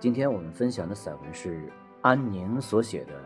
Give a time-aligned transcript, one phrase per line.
[0.00, 3.12] 今天我们分享的散文是安宁所写的《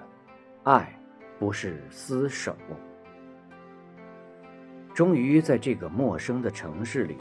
[0.65, 0.93] 爱
[1.39, 2.51] 不是厮守》。
[4.93, 7.17] 终于在这个陌生的城市里，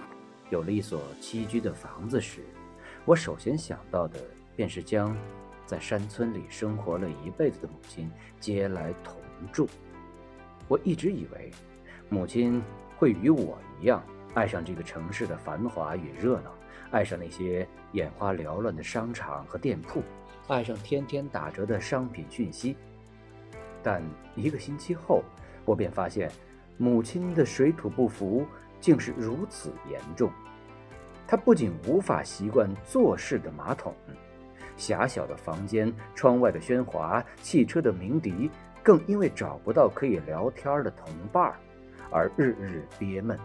[0.49, 2.41] 有了一所栖居的房子时，
[3.05, 4.19] 我首先想到的
[4.55, 5.15] 便是将
[5.67, 8.09] 在山村里生活了一辈子的母亲
[8.39, 9.69] 接来同住。
[10.67, 11.51] 我一直以为，
[12.09, 12.59] 母亲
[12.97, 16.51] 会与我一样爱上这个城市的繁华与热闹，
[16.91, 20.01] 爱上那些眼花缭乱的商场和店铺，
[20.47, 22.75] 爱上天天打折的商品讯息。
[23.81, 24.01] 但
[24.35, 25.23] 一个星期后，
[25.65, 26.31] 我便发现。
[26.75, 28.47] 母亲的水土不服
[28.81, 30.31] 竟是如此严重，
[31.27, 33.93] 她不仅无法习惯坐式的马桶、
[34.75, 38.49] 狭小的房间、窗外的喧哗、汽车的鸣笛，
[38.81, 41.53] 更因为找不到可以聊天的同伴
[42.09, 43.39] 而日日憋闷。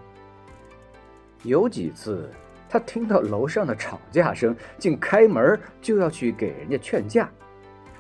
[1.43, 2.31] 有几次，
[2.69, 7.31] 他听到楼上的吵架声，竟开门就要去给人家劝架。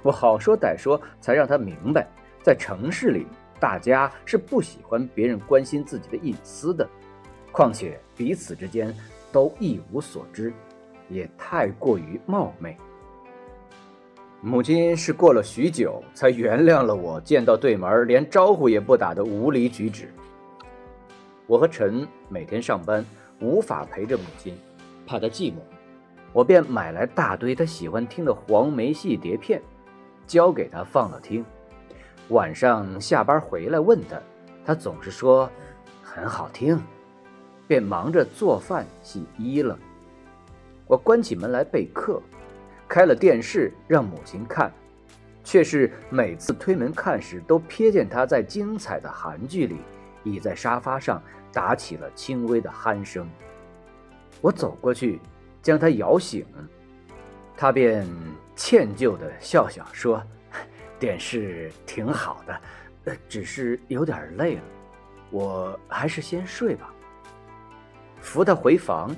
[0.02, 2.06] 我好说歹说，才让他明白，
[2.42, 3.26] 在城市里。
[3.60, 6.88] 大家是不喜欢别人关心自己的隐私的，
[7.50, 8.94] 况且彼此之间
[9.32, 10.52] 都一无所知，
[11.08, 12.76] 也太过于冒昧。
[14.40, 20.08] 母亲是过了许久才原谅了我见到对门连招呼也不打的无理举止。
[21.48, 23.04] 我和陈每天上班
[23.40, 24.56] 无法陪着母亲，
[25.06, 25.56] 怕她寂寞，
[26.32, 29.62] 我便买来大堆她喜欢听的黄梅戏碟片，
[30.26, 31.44] 交给她放了听。
[32.28, 34.20] 晚上下班回来问她，
[34.64, 35.50] 她总是说
[36.02, 36.80] 很好听，
[37.66, 39.78] 便忙着做饭洗衣了。
[40.86, 42.20] 我关起门来备课，
[42.88, 44.72] 开了电视让母亲看，
[45.44, 49.76] 却是每次推门看时，都瞥见他在精彩的韩剧里
[50.24, 51.22] 倚在沙发上
[51.52, 53.28] 打起了轻微的鼾声。
[54.40, 55.20] 我走过去
[55.62, 56.46] 将他摇醒，
[57.56, 58.06] 他便
[58.54, 60.22] 歉疚地笑笑说。
[61.00, 62.60] 电视挺好的，
[63.04, 64.62] 呃，只是有点累了，
[65.30, 66.92] 我还是先睡吧。
[68.20, 69.14] 扶他回房，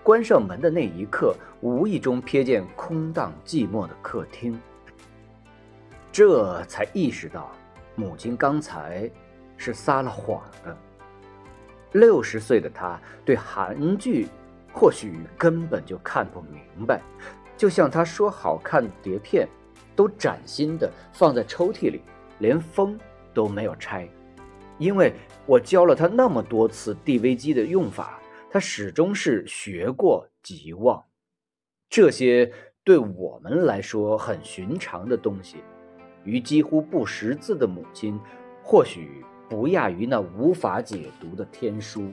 [0.00, 4.56] 关上门的那一刻，无意中瞥见空荡寂寞的客厅，
[6.12, 7.50] 这才意识到
[7.96, 9.10] 母亲刚才
[9.56, 10.76] 是撒了谎的。
[11.94, 14.28] 六十岁的他对韩剧
[14.72, 17.02] 或许根本就看不明白，
[17.56, 19.48] 就像他说好看碟片。
[19.96, 22.02] 都崭新的放在抽屉里，
[22.40, 22.98] 连封
[23.32, 24.08] 都没有拆，
[24.76, 25.14] 因为
[25.46, 28.18] 我教了他那么多次 DV 机的用法，
[28.50, 31.00] 他始终是学过即忘。
[31.88, 35.58] 这些对我们来说很寻常的东西，
[36.24, 38.18] 于几乎不识字的母亲，
[38.64, 42.10] 或许不亚于那无法解读的天书。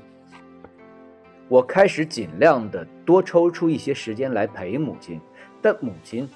[1.47, 5.19] 我开始尽量的多抽出一些时间来陪母亲，
[5.61, 6.29] 但母亲。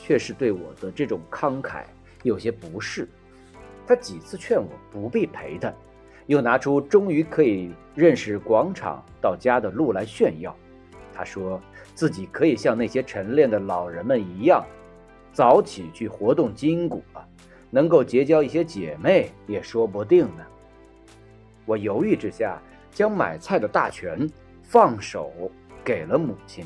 [0.00, 1.82] 却是对我的这种慷慨
[2.22, 3.06] 有些不适，
[3.86, 5.70] 她几次劝我不必陪她，
[6.24, 10.56] 又拿出终于可以认识广场到家的路来炫耀。
[11.12, 11.60] 她说
[11.94, 14.64] 自己可以像那些晨练的老人们一样，
[15.30, 17.28] 早起去活动筋骨了，
[17.70, 20.44] 能够结交一些姐妹也说不定呢。
[21.64, 24.28] 我犹豫之下，将买菜的大权
[24.62, 25.32] 放手
[25.84, 26.64] 给了母亲。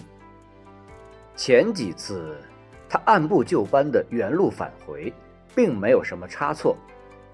[1.37, 2.37] 前几次。
[2.95, 5.11] 他按部就班的原路返回，
[5.55, 6.77] 并没有什么差错。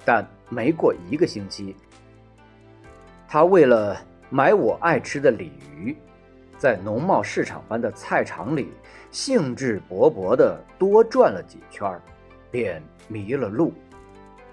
[0.04, 1.74] 但没过一个星期，
[3.26, 5.96] 他为了买我爱吃的鲤鱼，
[6.56, 8.68] 在农贸市场般的菜场里
[9.10, 12.00] 兴致勃勃地多转了几圈儿，
[12.50, 13.72] 便迷了路。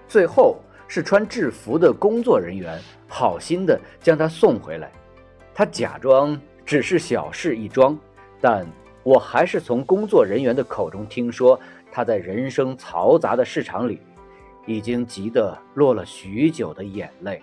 [0.08, 0.56] 最后
[0.88, 4.90] 是穿制服的工作人员好心的将他送回来。
[5.54, 7.98] 他假装只是小事一桩，
[8.40, 8.66] 但。
[9.06, 11.56] 我还是从工作人员的口中听说，
[11.92, 14.00] 他在人生嘈杂的市场里，
[14.66, 17.40] 已经急得落了许久的眼泪。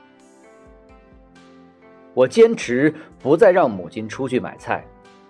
[2.13, 4.83] 我坚持不再让母亲出去买菜，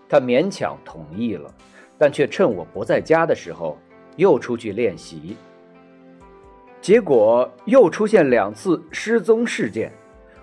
[0.10, 1.54] 她勉强同意了，
[2.00, 3.78] 但却趁我不在家的时候
[4.16, 5.36] 又出去练习。
[6.82, 9.92] 结果又出现两次失踪事件，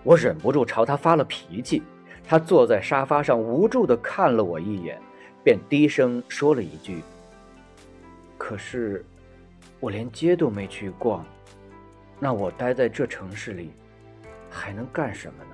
[0.02, 1.82] 我忍不住朝他发了脾气。
[2.26, 5.00] 他坐在沙发上，无助地看了我一眼。
[5.43, 7.00] 便低声说了一句
[8.37, 9.02] ：“可是，
[9.81, 11.25] 我连街都没去逛，
[12.19, 13.70] 那我待在这城市里，
[14.50, 15.50] 还能干什么呢？”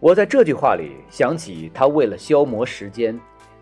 [0.00, 3.16] 我在这句话里想起他为了消磨时间，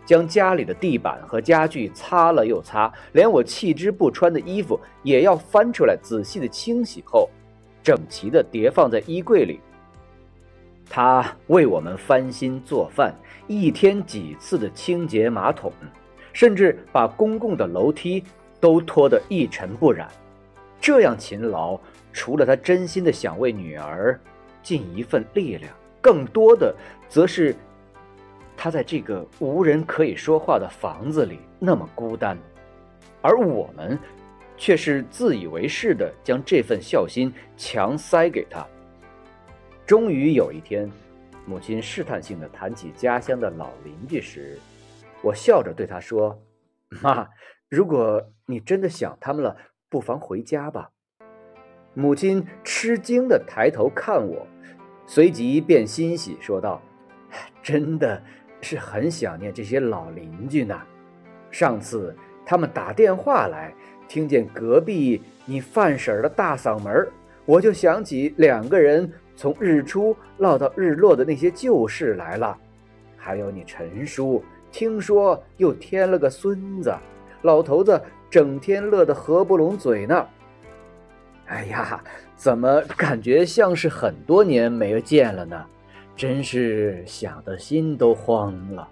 [0.09, 7.29] 将家里的地板和家具擦了又擦，连我弃之不穿的衣服也要翻出来仔细的清洗后，
[7.83, 9.59] 整齐的叠放在衣柜里。
[10.89, 13.13] 他为我们翻新做饭，
[13.45, 15.71] 一天几次的清洁马桶，
[16.33, 18.23] 甚至把公共的楼梯
[18.59, 20.07] 都拖得一尘不染。
[20.81, 21.79] 这样勤劳，
[22.11, 24.19] 除了他真心的想为女儿
[24.63, 25.71] 尽一份力量，
[26.01, 26.75] 更多的
[27.07, 27.55] 则是
[28.61, 32.37] 他在这个无人可以说话的房子里那么孤单，
[33.21, 33.97] 而我们
[34.57, 38.67] 却是自以为是的将这份孝心强塞给他。
[39.85, 40.91] 终于有一天，
[41.45, 44.59] 母亲试探性的谈起家乡的老邻居时，
[45.21, 46.37] 我笑着对她说
[47.01, 47.25] ：“妈，
[47.69, 49.55] 如果你真的想他们了。”
[49.91, 50.91] 不妨回家吧。
[51.95, 54.45] 母亲吃惊的抬头看我，
[55.07, 56.79] 随即便欣喜说道
[57.63, 58.21] ：“真的
[58.61, 60.79] 是很想念这些老邻居呢。
[61.51, 62.15] 上次
[62.45, 63.73] 他们打电话来，
[64.07, 67.07] 听见隔壁你范婶的大嗓门，
[67.45, 72.57] 我就想起两个人从日出唠到日落的那些旧事来了。
[73.17, 76.93] 还有你陈叔，听说又添了个孙子，
[77.41, 80.27] 老头子。”整天乐得合不拢嘴呢。
[81.47, 81.99] 哎呀，
[82.35, 85.65] 怎么感觉像是很多年没有见了呢？
[86.19, 88.85] 真是想的心都慌了。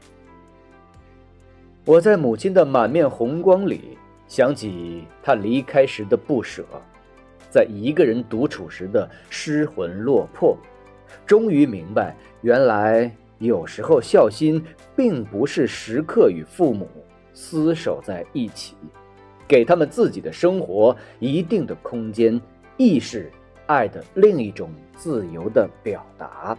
[1.84, 3.98] 我在母亲的满面红光里
[4.30, 6.64] 想起她离开时的不舍，
[7.50, 10.58] 在一个人独处时的失魂落魄，
[11.26, 14.64] 终于明白，原来有时候孝心
[14.96, 16.88] 并不是时刻与父母
[17.36, 18.78] 厮守在一起。
[19.46, 22.40] 给他们自己的生活一定的空间，
[22.78, 23.30] 亦是
[23.66, 26.58] 爱的另一种自由的表达。